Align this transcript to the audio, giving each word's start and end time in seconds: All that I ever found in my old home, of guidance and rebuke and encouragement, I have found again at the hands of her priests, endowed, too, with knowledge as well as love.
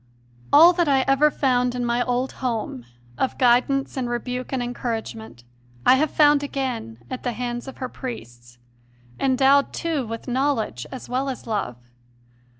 All 0.51 0.73
that 0.73 0.87
I 0.87 1.01
ever 1.01 1.29
found 1.29 1.75
in 1.75 1.85
my 1.85 2.01
old 2.01 2.31
home, 2.41 2.85
of 3.19 3.37
guidance 3.37 3.95
and 3.95 4.09
rebuke 4.09 4.51
and 4.51 4.63
encouragement, 4.63 5.43
I 5.85 5.93
have 5.97 6.09
found 6.09 6.41
again 6.41 6.97
at 7.11 7.21
the 7.21 7.33
hands 7.33 7.67
of 7.67 7.77
her 7.77 7.87
priests, 7.87 8.57
endowed, 9.19 9.73
too, 9.73 10.07
with 10.07 10.27
knowledge 10.27 10.87
as 10.91 11.07
well 11.07 11.29
as 11.29 11.45
love. 11.45 11.77